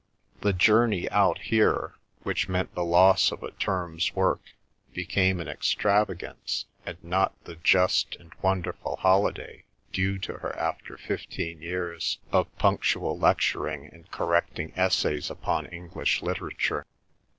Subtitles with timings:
[0.39, 1.93] The journey out here,
[2.23, 4.41] which meant the loss of a term's work,
[4.95, 11.61] became an extravagance and not the just and wonderful holiday due to her after fifteen
[11.61, 16.87] years of punctual lecturing and correcting essays upon English literature.